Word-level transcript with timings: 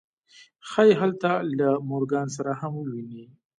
ښایي 0.69 0.93
هلته 1.01 1.29
له 1.59 1.69
مورګان 1.89 2.27
سره 2.37 2.51
هم 2.61 2.73
وویني 2.79 3.25